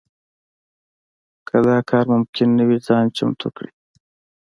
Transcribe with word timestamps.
که 1.47 1.57
دا 1.65 1.77
کار 1.89 2.05
ممکن 2.13 2.49
نه 2.57 2.63
وي 2.67 2.77
ځان 2.87 3.05
چمتو 3.17 3.47
کړي. 3.55 3.71